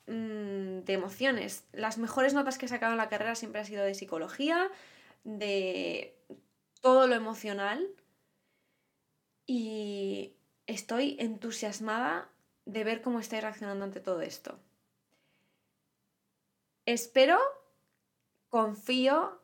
mm, 0.07 0.85
de 0.85 0.93
emociones. 0.95 1.65
Las 1.73 1.99
mejores 1.99 2.33
notas 2.33 2.57
que 2.57 2.65
he 2.65 2.69
sacado 2.69 2.93
en 2.93 2.99
la 2.99 3.11
carrera 3.11 3.35
siempre 3.35 3.61
han 3.61 3.67
sido 3.67 3.85
de 3.85 3.95
psicología, 3.95 4.71
de 5.23 6.17
todo 6.81 7.07
lo 7.07 7.15
emocional 7.15 7.87
y 9.47 10.37
estoy 10.67 11.17
entusiasmada 11.21 12.29
de 12.65 12.85
ver 12.85 13.03
cómo 13.03 13.21
estáis 13.21 13.43
reaccionando 13.43 13.85
ante 13.85 14.01
todo 14.01 14.21
esto. 14.23 14.59
Espero, 16.85 17.39
confío 18.49 19.41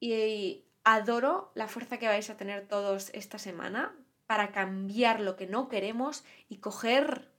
y 0.00 0.64
adoro 0.84 1.50
la 1.54 1.68
fuerza 1.68 1.98
que 1.98 2.08
vais 2.08 2.28
a 2.28 2.36
tener 2.36 2.66
todos 2.68 3.10
esta 3.14 3.38
semana 3.38 3.96
para 4.26 4.52
cambiar 4.52 5.20
lo 5.20 5.36
que 5.36 5.46
no 5.46 5.68
queremos 5.68 6.24
y 6.48 6.58
coger 6.58 7.30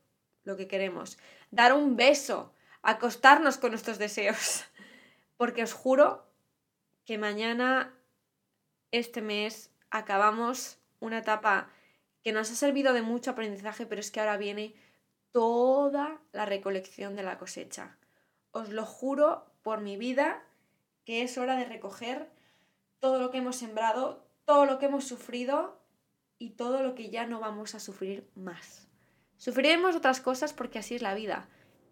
lo 0.44 0.56
que 0.58 0.68
queremos. 0.68 1.18
Dar 1.52 1.74
un 1.74 1.96
beso, 1.96 2.54
acostarnos 2.82 3.58
con 3.58 3.72
nuestros 3.72 3.98
deseos. 3.98 4.66
Porque 5.38 5.64
os 5.64 5.74
juro 5.74 6.26
que 7.06 7.18
mañana, 7.18 7.95
este 9.00 9.22
mes, 9.22 9.72
acabamos 9.90 10.78
una 11.00 11.20
etapa 11.20 11.70
que 12.24 12.32
nos 12.32 12.50
ha 12.52 12.56
servido 12.56 12.94
de 12.94 13.02
mucho 13.02 13.32
aprendizaje, 13.32 13.86
pero 13.86 14.02
es 14.02 14.10
que 14.10 14.20
ahora 14.20 14.38
viene 14.38 14.74
toda 15.32 16.22
la 16.32 16.46
recolección 16.46 17.16
de 17.16 17.24
la 17.24 17.38
cosecha. 17.38 17.98
Os 18.52 18.70
lo 18.70 18.86
juro 18.86 19.52
por 19.64 19.82
mi 19.82 19.98
vida 19.98 20.44
que 21.04 21.22
es 21.22 21.38
hora 21.38 21.56
de 21.56 21.66
recoger 21.66 22.30
todo 23.00 23.20
lo 23.20 23.30
que 23.30 23.40
hemos 23.40 23.58
sembrado, 23.58 24.26
todo 24.46 24.66
lo 24.66 24.80
que 24.80 24.86
hemos 24.88 25.06
sufrido 25.06 25.80
y 26.40 26.52
todo 26.52 26.82
lo 26.82 26.96
que 26.96 27.10
ya 27.10 27.28
no 27.28 27.40
vamos 27.40 27.76
a 27.76 27.80
sufrir 27.80 28.30
más. 28.34 28.88
Sufriremos 29.38 29.96
otras 29.96 30.22
cosas 30.22 30.54
porque 30.54 30.80
así 30.80 30.96
es 30.96 31.02
la 31.02 31.14
vida. 31.14 31.48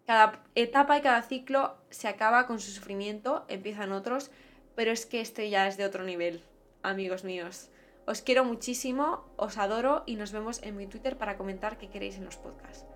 Cada 0.06 0.42
etapa 0.54 0.98
y 0.98 1.02
cada 1.02 1.22
ciclo 1.22 1.76
se 1.90 2.08
acaba 2.08 2.46
con 2.46 2.58
su 2.60 2.70
sufrimiento, 2.70 3.44
empiezan 3.48 3.92
otros, 3.92 4.30
pero 4.74 4.90
es 4.90 5.06
que 5.06 5.20
este 5.20 5.50
ya 5.50 5.68
es 5.68 5.76
de 5.76 5.84
otro 5.84 6.02
nivel, 6.04 6.42
amigos 6.84 7.24
míos. 7.24 7.70
Os 8.06 8.20
quiero 8.20 8.44
muchísimo, 8.44 9.24
os 9.36 9.58
adoro 9.58 10.02
y 10.06 10.16
nos 10.16 10.30
vemos 10.32 10.62
en 10.62 10.76
mi 10.76 10.86
Twitter 10.86 11.16
para 11.16 11.36
comentar 11.36 11.78
qué 11.78 11.88
queréis 11.88 12.16
en 12.16 12.26
los 12.26 12.36
podcasts. 12.36 12.86